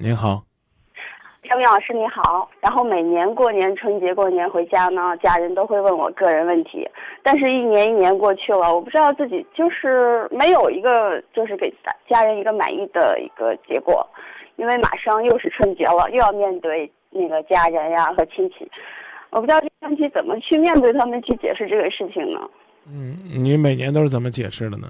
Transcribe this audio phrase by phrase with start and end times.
[0.00, 0.42] 您好，
[1.48, 2.50] 张明老师你好。
[2.60, 6.84] 然后每年过年春节过年回家呢，家人都会问我个人问题，
[7.22, 11.72] 但是一年一年过去了，我不知道自己就是没有一个就是给
[12.08, 14.04] 家人一个满意的一个结果，
[14.56, 18.68] 因为马上又是春节了，又要面对那个家人呀和亲戚，
[19.30, 22.40] 我不知道这个问题怎么去面对他们去解释这个事情呢？
[22.88, 24.88] 嗯，你每年都是怎么解释的呢？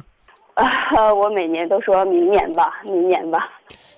[0.55, 0.65] 啊，
[1.13, 3.51] 我每年都说明年吧，明年吧。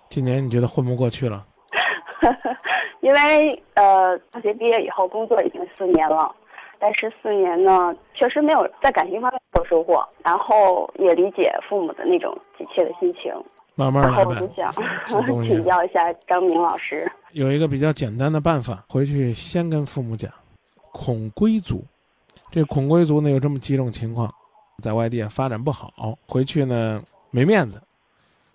[0.09, 1.45] 今年你觉得混不过去了？
[3.01, 6.35] 因为呃，大学毕业以后工作已经四年了，
[6.79, 13.33] 但是四年呢，确实没有在感情方面有收获，然后也理解父母的那种急切的心情。
[13.77, 14.15] 慢慢来呗。
[14.17, 17.11] 然后我就想 请教一下张明老师。
[17.33, 20.33] 有一个比较简单的办法，回去先跟父母讲，
[20.93, 21.85] 恐归族。
[22.51, 24.33] 这恐归族呢有这么几种情况，
[24.83, 25.91] 在外地发展不好，
[26.27, 27.81] 回去呢没面子，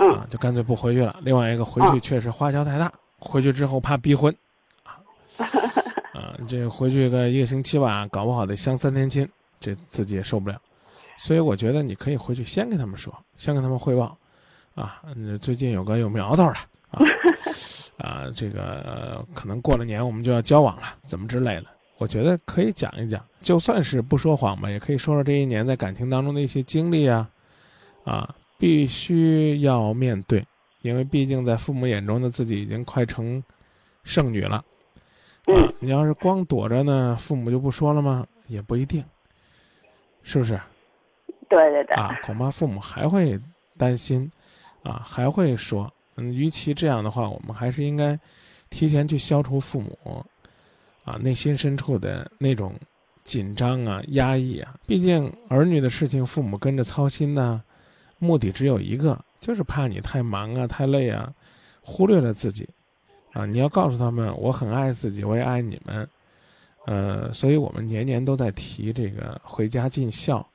[0.10, 1.16] 啊，就干脆不回去了。
[1.22, 4.36] 另外一个回去确实花销太大，回去之后怕逼婚，
[4.84, 4.98] 啊，
[6.14, 9.28] 啊，这回去个一个星期吧，搞不好得相三天亲，
[9.60, 10.60] 这自己也受不了。
[11.18, 14.18] 所以我觉得你可以回去先跟他们说，先跟他们汇报，
[14.74, 15.02] 啊，
[15.40, 16.56] 最近有个有苗头了，
[16.90, 17.06] 啊，
[18.02, 21.66] 啊，这个可能过了年我们就要交往了，怎么之类的。
[22.00, 27.30] 我觉得可以讲一讲，就算是不说谎吧，也可以说说这一年在感情当中的一些经历啊，
[28.04, 30.46] 啊，必须要面对，
[30.84, 33.44] 因为毕竟在父母眼中的自己已经快成
[34.04, 34.58] 剩女了，
[35.46, 38.24] 啊，你要是光躲着呢，父母就不说了吗？
[38.46, 39.04] 也不一定，
[40.22, 40.62] 是不是？
[41.50, 41.96] 对对对。
[41.96, 43.40] 啊，恐怕父母还会
[43.78, 44.32] 担心，
[44.84, 48.20] 啊，还会说，嗯，与其这样的话，我们还是应该
[48.70, 50.24] 提前去消除父母。
[51.04, 52.76] 啊，内心深处的那种
[53.24, 57.64] 紧张啊、压抑啊，毕竟儿女的事情，父母跟着操心呢，
[58.22, 61.34] 目的只有一个，就是怕你太忙啊、太累啊，
[61.82, 62.70] 忽略了自己。
[63.34, 66.08] 啊，你要告诉他们，我很爱自己，我也爱你们。
[66.86, 70.48] 呃，所以我们年年都在提这个回家尽孝。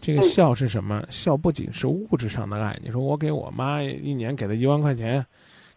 [0.00, 1.04] 这个孝是什么？
[1.10, 2.76] 孝不仅是物质上的爱。
[2.82, 5.24] 你说我给我妈一年给她一万块钱，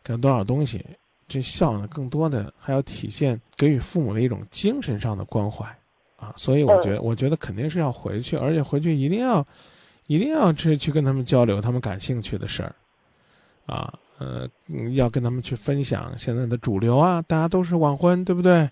[0.03, 0.83] 给她多少东西？
[1.27, 5.65] 这孝呢，更多的还要体现给予父母的一种精神上的关怀，
[6.17, 9.45] 啊，所以我觉得，我觉得肯定是要回去，而且回去一定要，
[10.07, 12.75] 一定要去去跟他们交流他们感兴趣的事儿，
[13.65, 14.47] 啊，呃，
[14.93, 18.69] 要跟他们去分享现在的主流啊，大家都是晚婚，对不对？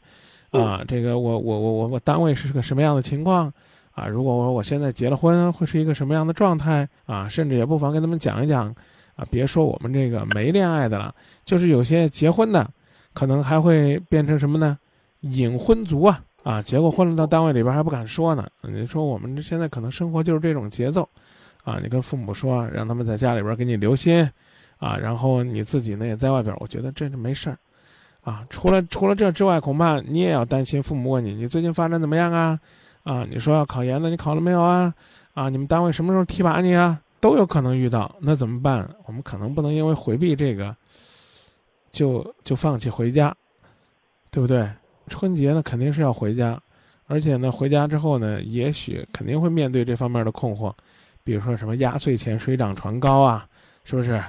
[0.51, 3.51] 啊，这个我我我我我单位是个什么样的情况？
[3.91, 6.87] 啊，如果我我现在结了婚，会是一个什么样的状态？
[7.05, 8.73] 啊，甚至也不妨跟他们讲一讲。
[9.15, 11.13] 啊，别说我们这个没恋爱的了，
[11.45, 12.67] 就是有些结婚的，
[13.13, 14.75] 可能还会变成什么呢？
[15.21, 16.19] 隐婚族啊！
[16.43, 18.47] 啊，结过婚了到单位里边还不敢说呢。
[18.61, 21.07] 你说我们现在可能生活就是这种节奏，
[21.63, 24.29] 啊，你跟父母说，让他们在家里边给你留心，
[24.77, 27.57] 啊，然后你自己呢也在外边，我觉得这是没事儿，
[28.23, 32.59] 啊，除了除了这之外，恐怕你也要担心父母问你，你最近发展怎么样啊？
[33.03, 34.93] 啊，你说要考研的，你考了没有啊？
[35.33, 36.99] 啊，你们单位什么时候提拔你啊？
[37.21, 38.85] 都有可能遇到，那怎么办？
[39.05, 40.75] 我们可能不能因为回避这个，
[41.89, 43.33] 就就放弃回家，
[44.29, 44.69] 对不对？
[45.07, 46.61] 春节呢肯定是要回家，
[47.07, 50.73] 而且呢回家之后呢，也许肯定会面对这方面的困惑，
[51.23, 53.47] 比如说什么压岁钱水涨船高啊，
[53.83, 54.21] 是不是？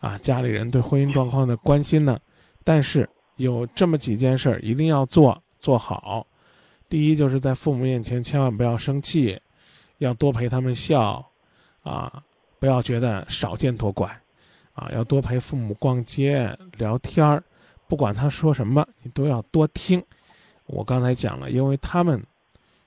[0.00, 2.18] 啊，家里人对婚姻状况的关心呢？
[2.64, 6.26] 但是有这么几件事儿一定要做做好。
[6.88, 9.40] 第一，就是在父母面前千万不要生气，
[9.98, 11.24] 要多陪他们笑，
[11.82, 12.22] 啊。
[12.58, 14.06] 不要觉得少见多怪，
[14.72, 17.42] 啊，要多陪父母逛街聊天儿，
[17.92, 20.02] 不管他说什么，你都要多听。
[20.64, 22.18] 我刚才讲了，因为他们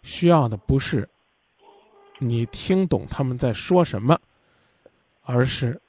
[0.02, 1.08] 需要的不是
[2.18, 4.18] 你听懂他们在说什么，
[5.22, 5.80] 而是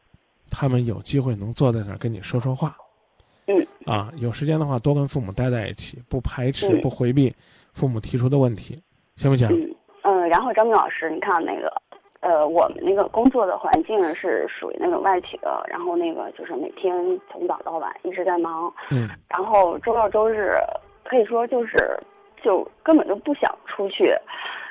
[0.50, 2.76] 他们有机会能坐在那儿跟你说说话。
[3.46, 3.66] 嗯。
[3.86, 7.34] 啊，有时间的话多跟父母待在一起，不排斥不回避
[7.72, 8.78] 父母提出的问题，
[9.16, 9.48] 行不行？
[10.02, 11.72] 嗯，然后张明老师，你看那个。
[12.26, 16.92] 呃，我们那个工作的环境是属于那种外企的，然后那个就是每天
[17.30, 20.56] 从早到晚一直在忙，嗯，然后周六周日
[21.04, 21.96] 可以说就是
[22.42, 24.12] 就根本就不想出去，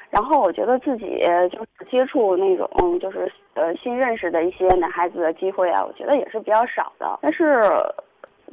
[0.10, 7.20] 然后我觉得自己就是接触那种就是呃新认识的一些男孩子的机会啊，我觉得也是比较少的。
[7.22, 7.64] 但是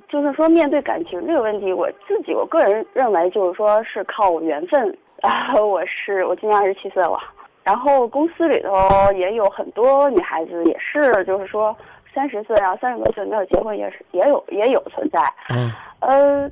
[0.09, 7.19] 就是说面对感情这个问题，我自己我个人认为就是说是靠缘分啊，我是我今年二十七岁了。
[7.65, 8.73] 然后公司里头
[9.15, 11.77] 也有很多女孩子，也是就是说
[12.13, 15.21] 三十岁啊，三十多岁没有结婚，也是也有也有存在。
[15.49, 15.71] 嗯。
[16.01, 16.51] 呃，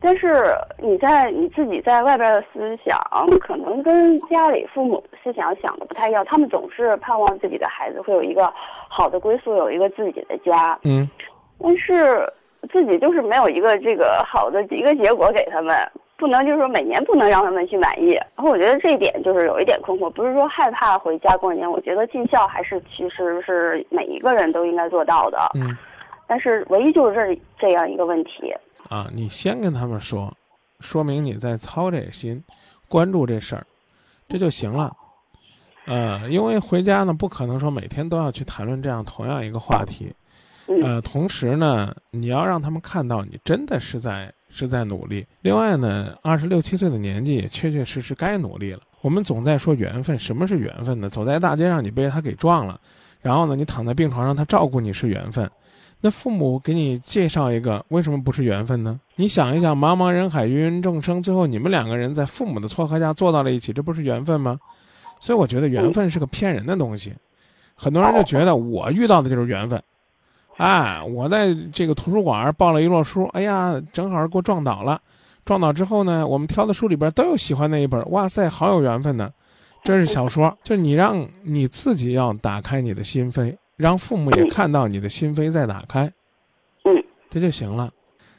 [0.00, 2.98] 但是你在你自己在外边的思想，
[3.40, 6.24] 可能跟家里父母思想想的不太一样。
[6.26, 8.52] 他们总是盼望自己的孩子会有一个
[8.88, 10.78] 好的归宿，有一个自己的家。
[10.84, 11.08] 嗯。
[11.58, 12.30] 但是
[12.70, 15.74] 自己就是没有一个这个好的一个结果给他们，
[16.20, 18.12] 不能就是说每年不能让他们去满意。
[18.12, 25.50] 然后我觉得这一点就是有一点困惑，不是说害怕回家过年，我觉得尽孝还是其实是每一个人都应该做到的。
[25.54, 25.74] 嗯，
[26.26, 28.54] 但是唯一就是这这样一个问题。
[28.88, 30.32] 啊，你先跟他们说，
[30.80, 32.42] 说明你在操这个心，
[32.88, 33.66] 关注这事儿，
[34.28, 34.94] 这就行了。
[35.86, 40.14] 呃，因为回家呢，不可能说每天都要去谈论这样同样一个话题。
[40.84, 45.26] 呃，同时呢，你要让他们看到你真的是在是在努力。
[45.40, 48.80] 另外呢，二十六七岁的年纪也确确实实该努力了。
[49.00, 51.08] 我们总在说缘分，什么是缘分呢？
[51.08, 52.78] 走在大街上，你被他给撞了，
[53.22, 55.50] 然后呢，你躺在病床上，他照顾你是缘分。
[56.02, 58.98] 那父母给你介绍一个，为什么不是缘分呢？
[59.16, 64.58] 你想一想，茫茫人海，芸芸众生，最后你们两个人在父母的撮合下坐到了一起，这不是缘分吗？
[65.18, 67.12] 所以我觉得缘分是个骗人的东西。
[67.74, 69.82] 很多人就觉得我遇到的就是缘分，
[70.60, 75.00] 哎，我在这个图书馆抱了一摞书，哎呀，正好给我撞倒了。
[75.42, 79.32] 撞倒之后呢，我们挑的书里边都有喜欢那一本，哇塞，好有缘分呢。
[79.82, 83.56] 这是小说，就你让你自己要打开你的心扉。
[83.78, 86.04] 让父母也看到你的心扉在打开，
[86.84, 87.90] 嗯，这就行了。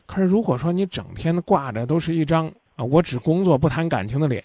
[0.06, 2.46] 可是如果说你整天的挂着都是一张
[2.76, 4.44] 啊，我只工作不谈感情的脸，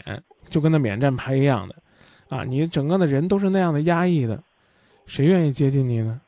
[0.49, 1.75] 就跟那免战牌一样的，
[2.35, 4.43] 啊，你整个的人都是那样的压抑的，
[5.05, 6.19] 谁愿意接近你呢？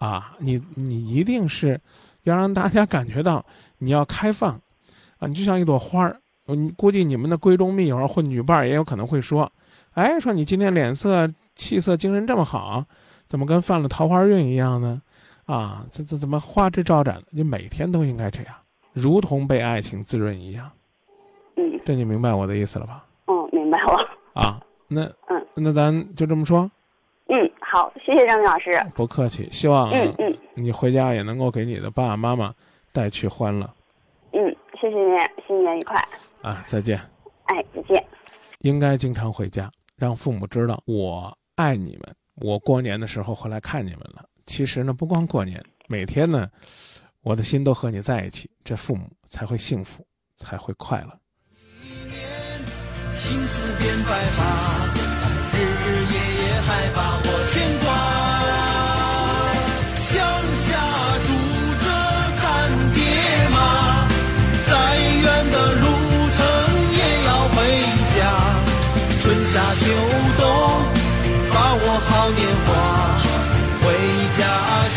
[0.00, 1.80] 是啊，你你一定是
[2.22, 3.44] 要让大家感觉到
[3.78, 4.52] 你要开放，
[5.18, 6.20] 啊，你就像一朵花儿。
[6.46, 9.52] 你估计你们的闺中密友或女伴也有可能会说，
[9.92, 12.84] 哎，说你今天脸色、气色、精神这么好。
[13.28, 15.00] 怎么跟犯了桃花运一样呢？
[15.46, 17.22] 啊，这这怎么花枝招展？
[17.30, 18.54] 你每天都应该这样，
[18.92, 20.68] 如同被爱情滋润一样。
[21.56, 23.04] 嗯，这你明白我的意思了吧？
[23.26, 24.08] 嗯，明白了。
[24.34, 26.68] 啊，那嗯，那咱就这么说。
[27.28, 28.84] 嗯，好，谢谢张明老师。
[28.96, 32.52] 不客气，希望嗯嗯你回家也能够给你的爸爸妈妈
[32.92, 33.64] 带去欢乐。
[34.32, 34.40] 嗯，
[34.80, 36.04] 谢谢您，新年愉快。
[36.42, 36.98] 啊，再见。
[37.44, 38.04] 哎，再见。
[38.62, 42.14] 应该经常回家，让父母知道我爱你们。
[42.42, 44.24] 我过年的时候回来看你们了。
[44.46, 46.48] 其实呢，不光过年，每天呢，
[47.22, 51.16] 我的心都和你在一起，这父母才会幸福，才会快乐。
[51.84, 52.20] 一年
[53.14, 54.99] 青丝变白发，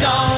[0.04, 0.33] 家